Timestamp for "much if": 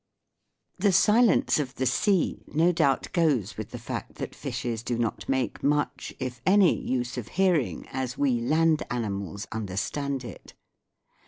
5.61-6.41